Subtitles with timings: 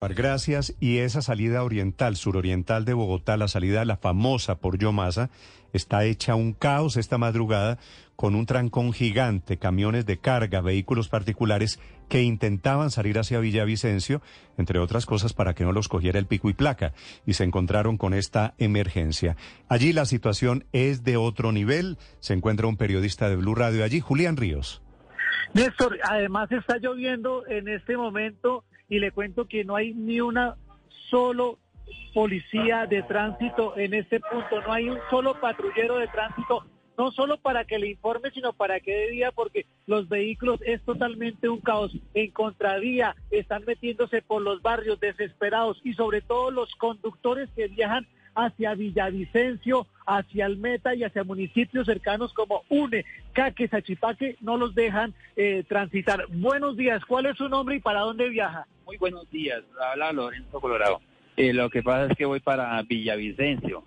[0.00, 0.76] Gracias.
[0.78, 5.28] Y esa salida oriental, suroriental de Bogotá, la salida la famosa por Yomasa,
[5.72, 7.78] está hecha un caos esta madrugada
[8.14, 14.22] con un trancón gigante, camiones de carga, vehículos particulares que intentaban salir hacia Villavicencio,
[14.56, 16.94] entre otras cosas para que no los cogiera el pico y placa,
[17.26, 19.36] y se encontraron con esta emergencia.
[19.68, 21.98] Allí la situación es de otro nivel.
[22.20, 24.80] Se encuentra un periodista de Blue Radio allí, Julián Ríos.
[25.54, 30.56] Néstor, además está lloviendo en este momento y le cuento que no hay ni una
[31.10, 31.58] solo
[32.14, 37.38] policía de tránsito en este punto, no hay un solo patrullero de tránsito, no solo
[37.38, 41.60] para que le informe, sino para que de día, porque los vehículos es totalmente un
[41.60, 41.96] caos.
[42.14, 48.06] En contravía están metiéndose por los barrios desesperados y sobre todo los conductores que viajan
[48.38, 55.12] hacia Villavicencio, hacia Almeta y hacia municipios cercanos como Une, Caque, Sachipaque, no los dejan
[55.36, 56.24] eh, transitar.
[56.28, 58.66] Buenos días, ¿cuál es su nombre y para dónde viaja?
[58.86, 61.00] Muy buenos días, habla Lorenzo Colorado.
[61.36, 63.82] Eh, lo que pasa es que voy para Villavicencio.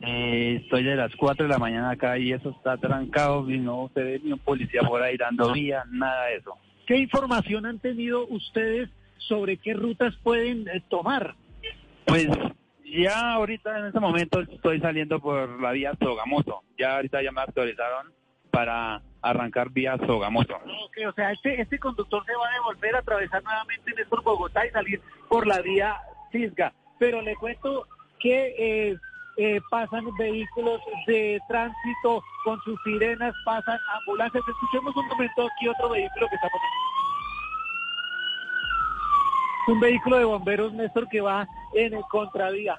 [0.00, 3.90] Eh, estoy de las 4 de la mañana acá y eso está trancado y no
[3.94, 6.56] se ve ni un policía por ahí dando vía, nada de eso.
[6.86, 11.34] ¿Qué información han tenido ustedes sobre qué rutas pueden tomar?
[12.06, 12.28] Pues
[13.02, 16.62] ya ahorita en este momento estoy saliendo por la vía Sogamoso.
[16.78, 18.12] Ya ahorita ya me autorizaron
[18.50, 20.54] para arrancar vía Sogamoso.
[21.08, 24.70] O sea, este, este conductor se va a devolver a atravesar nuevamente Néstor Bogotá y
[24.70, 25.96] salir por la vía
[26.30, 26.72] Cisga.
[26.98, 27.86] Pero le cuento
[28.20, 28.96] que eh,
[29.36, 34.44] eh, pasan vehículos de tránsito con sus sirenas, pasan ambulancias.
[34.48, 36.48] Escuchemos un momento aquí otro vehículo que está
[39.68, 42.78] un vehículo de bomberos, Néstor, que va en el contravía.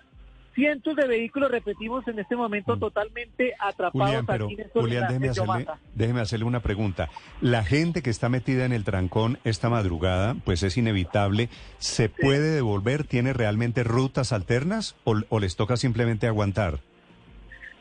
[0.53, 2.79] Cientos de vehículos, repetimos, en este momento mm.
[2.79, 7.09] totalmente atrapados Julián, pero, aquí Julián, déjeme, hacerle, déjeme hacerle una pregunta.
[7.41, 11.49] La gente que está metida en el trancón esta madrugada, pues es inevitable.
[11.77, 13.03] ¿Se puede devolver?
[13.03, 16.79] ¿Tiene realmente rutas alternas o, o les toca simplemente aguantar?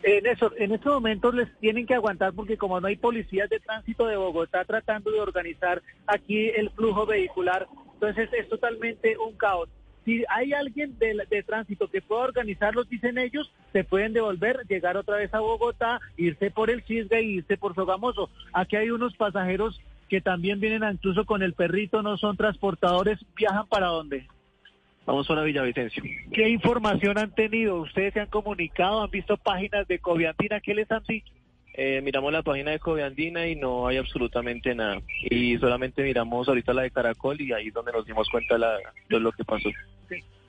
[0.06, 3.58] En, eso, en estos momentos les tienen que aguantar porque como no hay policías de
[3.58, 7.66] tránsito de Bogotá tratando de organizar aquí el flujo vehicular,
[8.08, 9.68] entonces es totalmente un caos.
[10.04, 14.98] Si hay alguien de, de, tránsito que pueda organizarlos, dicen ellos, se pueden devolver, llegar
[14.98, 18.28] otra vez a Bogotá, irse por el Chisga y irse por Sogamoso.
[18.52, 23.66] Aquí hay unos pasajeros que también vienen incluso con el perrito, no son transportadores, viajan
[23.66, 24.26] para dónde?
[25.06, 26.02] Vamos a Villavicencio.
[26.32, 27.76] ¿Qué información han tenido?
[27.76, 29.02] ¿Ustedes se han comunicado?
[29.02, 30.60] ¿Han visto páginas de Coviantina?
[30.60, 31.32] ¿Qué les han dicho?
[31.76, 35.00] Eh, miramos la página de Coviandina y no hay absolutamente nada.
[35.22, 39.20] Y solamente miramos ahorita la de Caracol y ahí es donde nos dimos cuenta de
[39.20, 39.70] lo que pasó.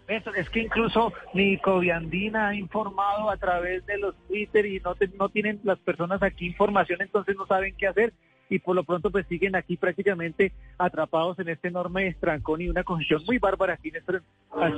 [0.08, 5.30] es que incluso ni Coviandina ha informado a través de los Twitter y no, no
[5.30, 8.14] tienen las personas aquí información, entonces no saben qué hacer
[8.50, 12.84] y por lo pronto pues siguen aquí prácticamente atrapados en este enorme trancón y una
[12.84, 14.14] congestión muy bárbara aquí en, este,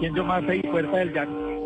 [0.05, 1.57] en Yomasa y Puerta del Llano.